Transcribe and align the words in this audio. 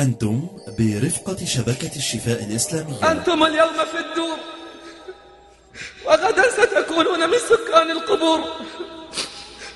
أنتم 0.00 0.48
برفقة 0.78 1.44
شبكة 1.44 1.96
الشفاء 1.96 2.44
الإسلامية. 2.44 3.10
أنتم 3.10 3.44
اليوم 3.44 3.76
في 3.92 3.98
الدور 3.98 4.38
وغدا 6.06 6.50
ستكونون 6.50 7.30
من 7.30 7.38
سكان 7.38 7.90
القبور. 7.90 8.40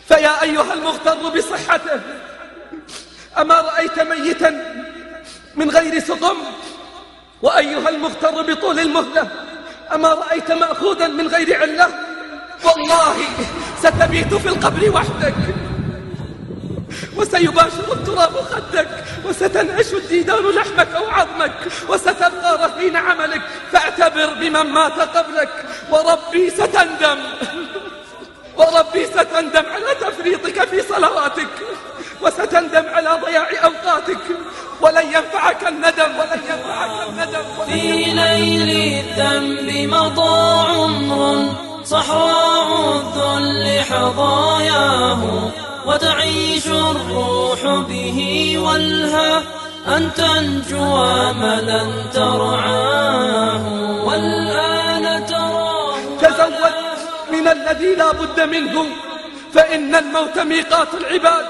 فيا 0.08 0.42
أيها 0.42 0.74
المغتر 0.74 1.28
بصحته 1.28 2.00
أما 3.38 3.54
رأيت 3.54 4.00
ميتا 4.00 4.50
من 5.54 5.70
غير 5.70 5.98
سقم؟ 6.00 6.36
وأيها 7.42 7.88
المغتر 7.88 8.42
بطول 8.42 8.78
المهلة 8.80 9.30
أما 9.94 10.08
رأيت 10.08 10.52
مأخوذا 10.52 11.08
من 11.08 11.26
غير 11.28 11.60
علة؟ 11.60 11.88
والله 12.64 13.16
ستبيت 13.78 14.34
في 14.34 14.48
القبر 14.48 14.90
وحدك. 14.90 15.34
وسيباشر 17.16 17.92
التراب 17.92 18.34
خدك 18.50 18.88
وستنعش 19.24 19.92
الديدان 19.92 20.44
لحمك 20.44 20.88
أو 20.94 21.10
عظمك 21.10 21.54
وستبقى 21.88 22.58
رهين 22.68 22.96
عملك 22.96 23.42
فاعتبر 23.72 24.34
بمن 24.34 24.66
مات 24.72 24.92
قبلك. 24.92 25.64
وربي 25.90 26.50
ستندم 26.50 27.18
وربي 28.56 29.06
ستندم 29.06 29.66
على 29.74 29.94
تفريطك 30.00 30.68
في 30.68 30.82
صلواتك 30.82 31.48
وستندم 32.22 32.86
على 32.88 33.20
ضياع 33.24 33.48
أوقاتك. 33.64 34.24
ولن 34.80 35.06
ينفعك 35.06 35.68
الندم 35.68 36.18
ولن 36.18 36.40
ينفعك 36.50 37.08
الندم. 37.08 37.44
في 37.66 38.04
ليل 38.04 38.70
الذنب 39.04 39.94
مضى 39.94 40.70
عمر 40.70 41.54
صحراء 41.84 42.68
الذل 42.96 43.84
حظاياه. 43.84 45.50
وتعيش 45.86 46.66
الروح 46.66 47.60
به 47.64 48.18
والها 48.58 49.42
أن 49.86 50.14
تنجو 50.14 51.04
أملا 51.30 51.82
ترعاه 52.12 53.64
والآن 54.04 55.26
تراه 55.26 55.98
تزود 56.20 56.74
من 57.30 57.48
الذي 57.48 57.94
لا 57.94 58.12
بد 58.12 58.40
منه 58.40 58.86
فإن 59.54 59.94
الموت 59.94 60.38
ميقات 60.38 60.94
العباد. 60.94 61.46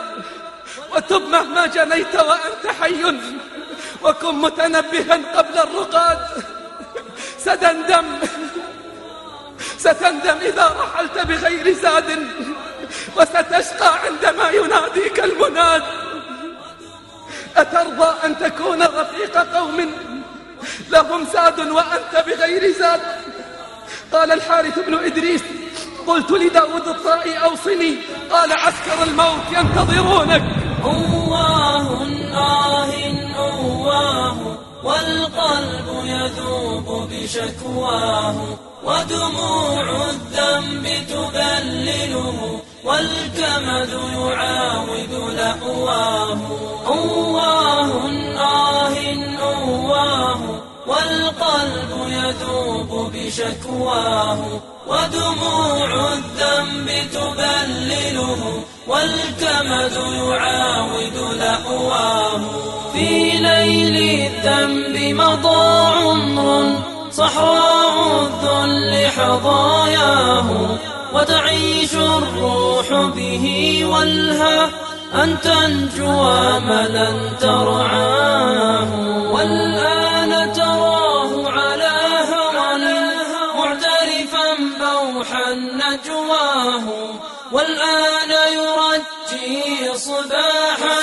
وتب 0.95 1.23
مهما 1.23 1.67
جنيت 1.67 2.15
وأنت 2.15 2.65
حي 2.81 3.05
وكن 4.03 4.35
متنبها 4.35 5.19
قبل 5.37 5.59
الرقاد. 5.59 6.19
ستندم 7.39 8.05
ستندم 9.79 10.37
إذا 10.43 10.77
رحلت 10.81 11.27
بغير 11.27 11.73
زاد 11.73 12.27
وستشقى 13.17 13.94
المناد 15.55 15.83
أترضى 17.57 18.15
أن 18.25 18.39
تكون 18.39 18.83
رفيق 18.83 19.55
قوم؟ 19.57 19.91
لهم 20.91 21.25
زاد 21.33 21.59
وأنت 21.59 22.25
بغير 22.27 22.73
زاد. 22.79 23.01
قال 24.13 24.33
الحارث 24.33 24.79
بن 24.79 24.95
إدريس 25.05 25.43
قلت 26.07 26.31
لداود 26.31 26.89
الطائي 26.89 27.39
أوصني. 27.45 27.97
قال 28.31 28.53
عسكر 28.53 29.03
الموت 29.03 29.47
ينتظرونك. 29.53 30.43
أواه 30.85 32.07
آه 32.35 32.93
أواه 33.37 34.59
والقلب 34.85 35.89
يذوب 36.05 37.11
بشكواه 37.11 38.59
ودموع 38.85 40.11
الذنب 40.11 40.87
تبلله. 41.09 42.64
والكمد 42.85 44.01
يعاود 44.19 45.35
لأواه. 45.37 46.39
أواه 46.87 48.11
آه 48.39 48.95
أواه. 49.43 50.41
والقلب 50.87 51.91
يذوب 52.07 53.13
بشكواه. 53.15 54.39
ودموع 54.87 56.13
الذنب 56.13 56.91
تبلله. 57.13 58.63
والكمد 58.89 59.93
يعاود 60.29 61.37
لأواه. 61.39 62.41
في 62.93 63.31
ليل 63.31 64.31
الذنب 64.31 65.21
مضى 65.21 65.87
عمر 66.05 66.73
صحراء 67.11 68.29
الذل 68.45 69.11
حظاياه. 69.11 70.79
وتعيش 71.15 71.95
الروح 71.95 72.89
به 73.17 73.45
والها 73.85 74.71
أن 75.15 75.41
تنجو 75.41 76.23
أملا 76.31 77.13
ترعاه 77.41 78.91
والآن 79.33 80.53
تراه 80.53 81.51
على 81.51 81.95
هون 82.31 82.85
معترفا 83.57 84.55
بوحا 84.81 85.55
نجواه 85.55 86.85
والآن 87.53 88.31
يرجي 88.53 89.99
صباحا 89.99 90.99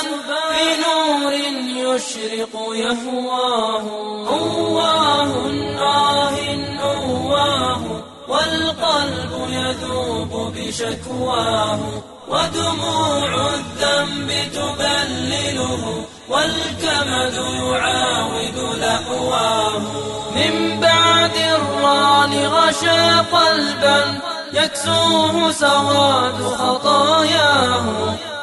بنور 0.51 1.33
يشرق 1.75 2.53
يهواه 2.73 3.83
أواه 4.29 5.51
يذوب 10.71 11.01
بشكواه 11.01 11.79
ودموع 12.27 13.49
الذنب 13.53 14.31
تبلله 14.53 16.05
والكمد 16.29 17.33
يعاود 17.63 18.77
لأواه 18.79 19.79
من 20.35 20.79
بعد 20.79 21.31
الران 21.35 22.45
غشى 22.45 23.19
قلبا 23.31 24.19
يكسوه 24.53 25.51
سواد 25.51 26.43
خطاياه. 26.43 27.85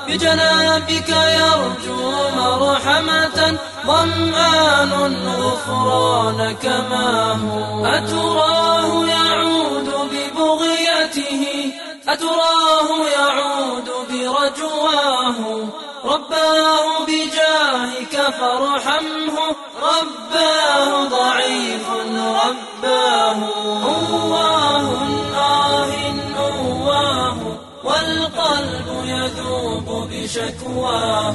بجنابك 0.08 1.08
يرجو 1.08 2.12
مرحمة 2.36 3.58
ظمآن 3.86 4.92
غفرانك 5.26 6.66
ما 6.90 7.32
هو 7.32 7.86
أتراه 7.86 9.06
يعود 9.06 9.90
ببغيته 10.10 11.72
أتراه 12.08 13.08
يعود 13.18 13.90
برجواه. 14.10 15.34
رباه 16.04 17.04
بجاهك 17.06 18.34
فارحمه. 18.40 19.56
رباه 19.82 21.04
ضعيف 21.04 21.88
رباه 22.18 23.36
أواه 23.84 24.98
آه 25.34 26.14
أواه 26.38 27.36
والقلب 27.84 29.04
يذوب 29.04 30.08
بشكواه. 30.10 31.34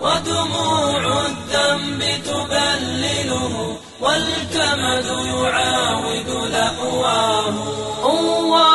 ودموع 0.00 1.26
الذنب 1.26 2.04
تبلله. 2.24 3.76
والكمد 4.00 5.06
يعاود 5.26 6.50
لأواه. 6.52 7.54
أواه 8.02 8.73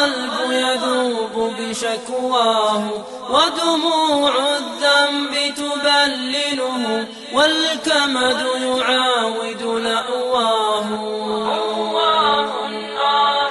والقلب 0.00 0.52
يذوب 0.52 1.54
بشكواه 1.58 2.90
ودموع 3.30 4.32
الذنب 4.56 5.54
تبلله 5.56 7.06
والكمد 7.32 8.40
يعاود 8.62 9.62
لأواه. 9.62 10.84
أواه 11.58 12.50
آه 12.98 13.50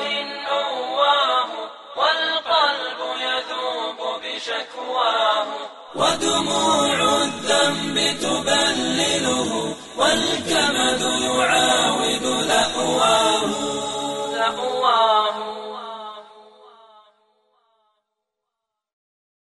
أواه 0.52 1.46
والقلب 1.98 3.00
يذوب 3.22 4.00
بشكواه 4.24 5.46
ودموع 5.96 7.22
الذنب 7.24 8.20
تبلله 8.22 8.69